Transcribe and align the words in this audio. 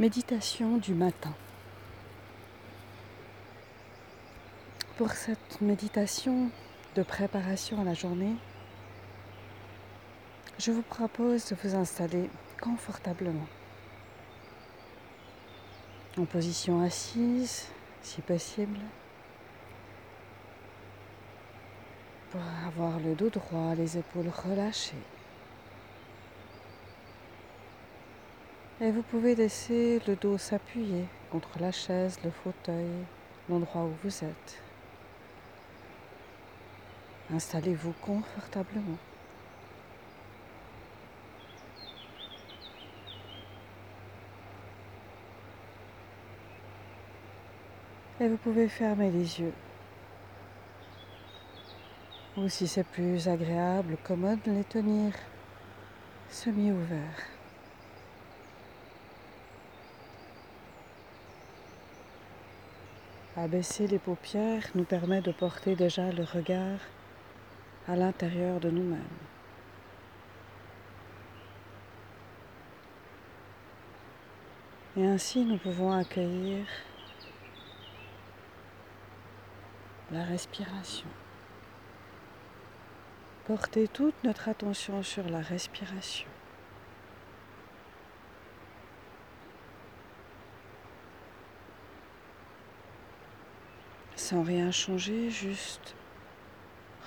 Méditation 0.00 0.78
du 0.78 0.94
matin. 0.94 1.34
Pour 4.96 5.10
cette 5.10 5.60
méditation 5.60 6.50
de 6.96 7.02
préparation 7.02 7.82
à 7.82 7.84
la 7.84 7.92
journée, 7.92 8.34
je 10.58 10.72
vous 10.72 10.80
propose 10.80 11.44
de 11.50 11.56
vous 11.62 11.74
installer 11.74 12.30
confortablement. 12.62 13.46
En 16.16 16.24
position 16.24 16.80
assise, 16.82 17.66
si 18.00 18.22
possible, 18.22 18.80
pour 22.30 22.40
avoir 22.66 22.98
le 23.00 23.14
dos 23.14 23.28
droit, 23.28 23.74
les 23.74 23.98
épaules 23.98 24.30
relâchées. 24.46 25.04
Et 28.82 28.90
vous 28.90 29.02
pouvez 29.02 29.34
laisser 29.34 30.00
le 30.08 30.16
dos 30.16 30.38
s'appuyer 30.38 31.04
contre 31.30 31.50
la 31.60 31.70
chaise, 31.70 32.18
le 32.24 32.30
fauteuil, 32.30 32.88
l'endroit 33.50 33.84
où 33.84 33.92
vous 34.02 34.24
êtes. 34.24 34.62
Installez-vous 37.30 37.92
confortablement. 38.00 38.96
Et 48.18 48.28
vous 48.28 48.38
pouvez 48.38 48.66
fermer 48.66 49.10
les 49.10 49.40
yeux. 49.40 49.52
Ou 52.38 52.48
si 52.48 52.66
c'est 52.66 52.84
plus 52.84 53.28
agréable, 53.28 53.98
commode, 54.02 54.40
les 54.46 54.64
tenir 54.64 55.12
semi-ouverts. 56.30 57.39
Abaisser 63.36 63.86
les 63.86 64.00
paupières 64.00 64.66
nous 64.74 64.82
permet 64.82 65.20
de 65.20 65.30
porter 65.30 65.76
déjà 65.76 66.10
le 66.10 66.24
regard 66.24 66.80
à 67.86 67.94
l'intérieur 67.94 68.58
de 68.58 68.70
nous-mêmes. 68.70 68.98
Et 74.96 75.06
ainsi 75.06 75.44
nous 75.44 75.58
pouvons 75.58 75.92
accueillir 75.92 76.66
la 80.10 80.24
respiration. 80.24 81.08
Porter 83.46 83.86
toute 83.86 84.24
notre 84.24 84.48
attention 84.48 85.04
sur 85.04 85.28
la 85.28 85.40
respiration. 85.40 86.28
Sans 94.30 94.44
rien 94.44 94.70
changer, 94.70 95.28
juste 95.28 95.96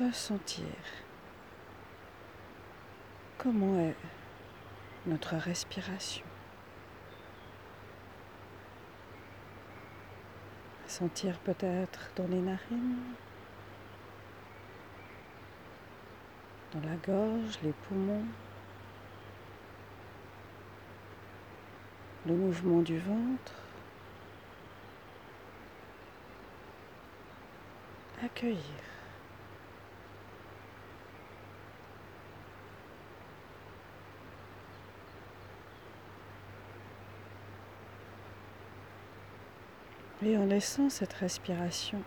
ressentir 0.00 0.64
comment 3.38 3.78
est 3.78 3.94
notre 5.06 5.36
respiration. 5.36 6.24
Sentir 10.88 11.38
peut-être 11.38 12.10
dans 12.16 12.26
les 12.26 12.40
narines, 12.40 12.98
dans 16.72 16.80
la 16.80 16.96
gorge, 16.96 17.60
les 17.62 17.74
poumons, 17.86 18.26
le 22.26 22.34
mouvement 22.34 22.82
du 22.82 22.98
ventre. 22.98 23.63
Accueillir. 28.24 28.58
Et 40.22 40.38
en 40.38 40.46
laissant 40.46 40.88
cette 40.88 41.12
respiration 41.12 42.02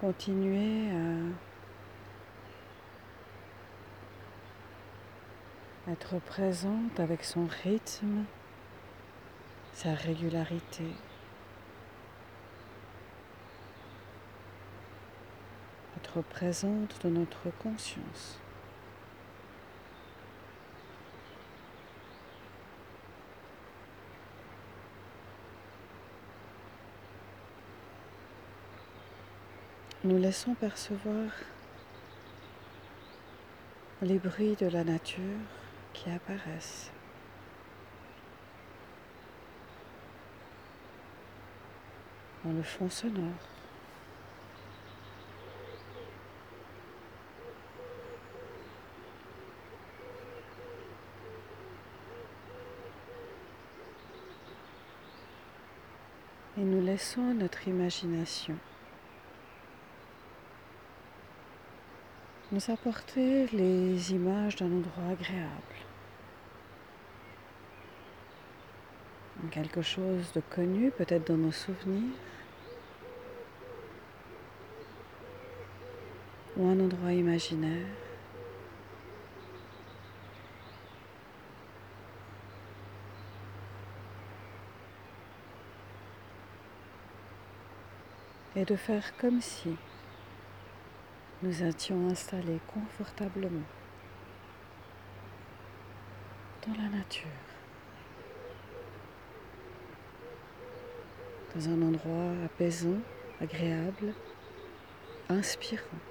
continuer 0.00 0.90
à 5.86 5.92
être 5.92 6.18
présente 6.20 7.00
avec 7.00 7.24
son 7.24 7.46
rythme, 7.64 8.24
sa 9.72 9.94
régularité. 9.94 10.84
Présente 16.16 17.04
de 17.04 17.10
notre 17.10 17.50
conscience. 17.62 18.38
Nous 30.04 30.18
laissons 30.18 30.54
percevoir 30.54 31.30
les 34.00 34.18
bruits 34.18 34.56
de 34.58 34.66
la 34.66 34.84
nature 34.84 35.22
qui 35.92 36.10
apparaissent. 36.10 36.90
dans 42.44 42.52
le 42.52 42.62
fond 42.62 42.88
sonore. 42.88 43.57
Et 56.58 56.64
nous 56.64 56.84
laissons 56.84 57.34
notre 57.34 57.68
imagination 57.68 58.56
nous 62.50 62.70
apporter 62.70 63.46
les 63.48 64.12
images 64.12 64.56
d'un 64.56 64.72
endroit 64.72 65.12
agréable, 65.12 65.76
quelque 69.50 69.82
chose 69.82 70.32
de 70.32 70.40
connu 70.40 70.90
peut-être 70.90 71.28
dans 71.28 71.36
nos 71.36 71.52
souvenirs, 71.52 72.16
ou 76.56 76.66
un 76.66 76.80
endroit 76.80 77.12
imaginaire. 77.12 77.86
Et 88.58 88.64
de 88.64 88.74
faire 88.74 89.16
comme 89.18 89.40
si 89.40 89.76
nous 91.42 91.62
étions 91.62 92.08
installés 92.08 92.58
confortablement 92.66 93.62
dans 96.66 96.74
la 96.82 96.88
nature, 96.88 97.28
dans 101.54 101.68
un 101.68 101.82
endroit 101.82 102.32
apaisant, 102.44 102.98
agréable, 103.40 104.12
inspirant, 105.28 106.02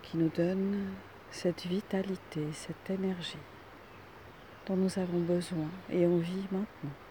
qui 0.00 0.16
nous 0.16 0.30
donne 0.30 0.94
cette 1.30 1.66
vitalité, 1.66 2.46
cette 2.54 2.88
énergie 2.88 3.36
dont 4.66 4.76
nous 4.76 4.98
avons 4.98 5.20
besoin 5.20 5.68
et 5.90 6.06
envie 6.06 6.46
maintenant. 6.50 7.07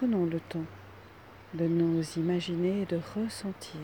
Prenons 0.00 0.24
le 0.24 0.40
temps 0.40 0.64
de 1.52 1.66
nous 1.66 2.02
imaginer 2.16 2.80
et 2.80 2.86
de 2.86 2.98
ressentir 3.14 3.82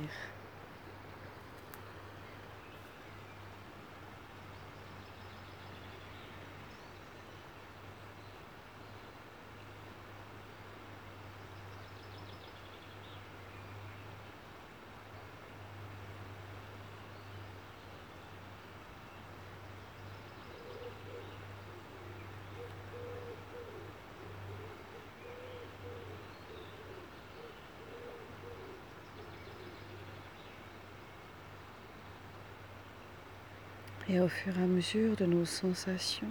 Et 34.08 34.20
au 34.20 34.28
fur 34.28 34.56
et 34.56 34.62
à 34.62 34.66
mesure 34.66 35.16
de 35.16 35.26
nos 35.26 35.44
sensations, 35.44 36.30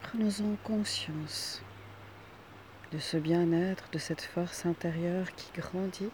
prenons-en 0.00 0.56
conscience 0.64 1.62
de 2.90 2.98
ce 2.98 3.18
bien-être, 3.18 3.90
de 3.92 3.98
cette 3.98 4.22
force 4.22 4.64
intérieure 4.64 5.30
qui 5.36 5.50
grandit. 5.60 6.10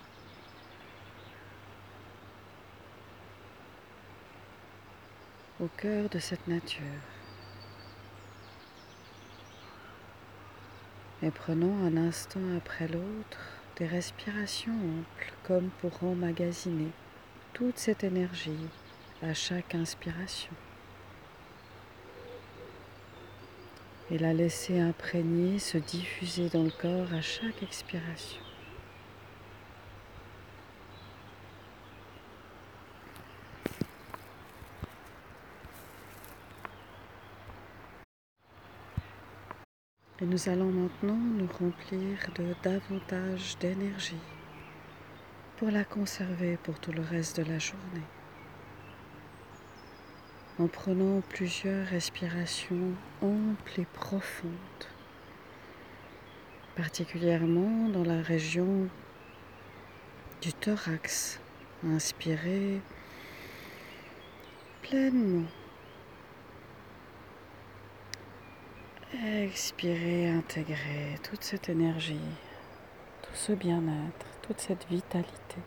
au 5.59 5.69
cœur 5.79 6.11
de 6.11 6.19
cette 6.19 6.47
nature. 6.49 6.83
Et 11.23 11.31
prenons 11.31 11.83
un 11.87 11.97
instant 11.97 12.57
après 12.59 12.89
l'autre 12.89 13.39
des 13.79 13.87
respirations 13.87 14.75
amples 14.75 15.33
comme 15.45 15.71
pour 15.81 16.05
emmagasiner 16.05 16.91
toute 17.57 17.79
cette 17.79 18.05
énergie 18.05 18.69
à 19.23 19.33
chaque 19.33 19.75
inspiration. 19.75 20.53
Et 24.11 24.19
la 24.19 24.35
laisser 24.35 24.79
imprégner, 24.79 25.59
se 25.59 25.79
diffuser 25.79 26.51
dans 26.51 26.65
le 26.65 26.71
corps 26.71 27.15
à 27.15 27.23
chaque 27.23 27.63
expiration. 27.63 28.43
Et 40.21 40.27
nous 40.27 40.49
allons 40.51 40.71
maintenant 40.71 41.17
nous 41.17 41.49
remplir 41.59 42.19
de 42.35 42.55
davantage 42.63 43.57
d'énergie 43.61 44.36
pour 45.57 45.71
la 45.71 45.85
conserver 45.85 46.59
pour 46.63 46.79
tout 46.79 46.93
le 46.93 47.03
reste 47.03 47.41
de 47.41 47.51
la 47.51 47.59
journée. 47.59 48.07
En 50.59 50.67
prenant 50.67 51.21
plusieurs 51.21 51.87
respirations 51.87 52.93
amples 53.23 53.81
et 53.81 53.87
profondes, 53.87 54.53
particulièrement 56.77 57.89
dans 57.89 58.05
la 58.05 58.23
région 58.23 58.89
du 60.41 60.53
thorax. 60.53 61.41
Inspirez 61.85 62.81
pleinement 64.83 65.47
Expirez, 69.25 70.29
intégrez 70.29 71.19
toute 71.23 71.43
cette 71.43 71.69
énergie, 71.69 72.21
ce 73.37 73.53
bien-être, 73.53 74.27
toute 74.43 74.61
cette 74.61 74.87
vitalité. 74.89 75.59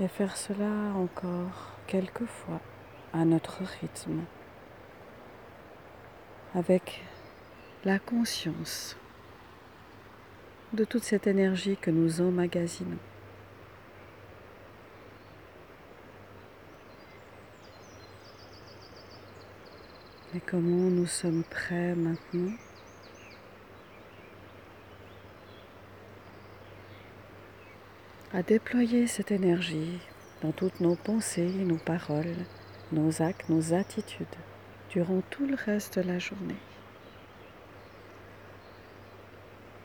Et 0.00 0.06
faire 0.06 0.36
cela 0.36 0.94
encore 0.94 1.72
quelques 1.88 2.26
fois 2.26 2.60
à 3.12 3.24
notre 3.24 3.62
rythme, 3.80 4.22
avec 6.54 7.02
la 7.84 7.98
conscience 7.98 8.96
de 10.72 10.84
toute 10.84 11.02
cette 11.02 11.26
énergie 11.26 11.76
que 11.76 11.90
nous 11.90 12.20
emmagasinons. 12.20 12.98
Et 20.36 20.40
comment 20.40 20.90
nous 20.90 21.06
sommes 21.06 21.42
prêts 21.42 21.94
maintenant? 21.94 22.52
À 28.34 28.42
déployer 28.42 29.06
cette 29.06 29.30
énergie 29.30 29.98
dans 30.42 30.52
toutes 30.52 30.80
nos 30.80 30.96
pensées, 30.96 31.48
nos 31.48 31.78
paroles, 31.78 32.36
nos 32.92 33.22
actes, 33.22 33.48
nos 33.48 33.72
attitudes 33.72 34.26
durant 34.90 35.22
tout 35.30 35.46
le 35.46 35.54
reste 35.54 35.98
de 35.98 36.06
la 36.06 36.18
journée. 36.18 36.60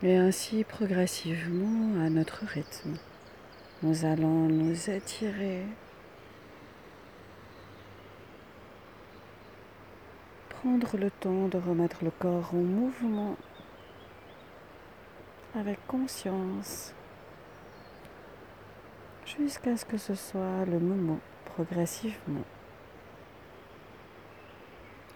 Et 0.01 0.17
ainsi 0.17 0.65
progressivement 0.65 2.03
à 2.03 2.09
notre 2.09 2.43
rythme, 2.45 2.97
nous 3.81 4.03
allons 4.03 4.49
nous 4.49 4.89
étirer 4.89 5.63
prendre 10.63 10.95
le 10.95 11.11
temps 11.11 11.49
de 11.49 11.57
remettre 11.57 12.05
le 12.05 12.11
corps 12.11 12.51
en 12.53 12.61
mouvement 12.61 13.35
avec 15.55 15.77
conscience 15.87 16.93
jusqu'à 19.25 19.75
ce 19.75 19.83
que 19.83 19.97
ce 19.97 20.15
soit 20.15 20.63
le 20.65 20.79
moment 20.79 21.19
progressivement 21.53 22.45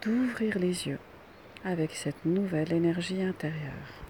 d'ouvrir 0.02 0.60
les 0.60 0.88
yeux 0.88 1.00
avec 1.64 1.96
cette 1.96 2.26
nouvelle 2.26 2.74
énergie 2.74 3.22
intérieure. 3.22 4.07